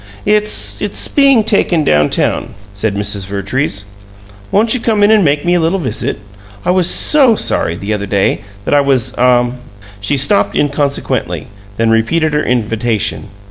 [0.25, 3.27] "It's it's being taken down town," said Mrs.
[3.27, 3.85] Vertrees.
[4.51, 6.17] "Won't you come in and make me a little visit.
[6.65, 9.51] I was SO sorry, the other day, that I was ah"
[10.01, 13.29] She stopped inconsequently, then repeated her invitation.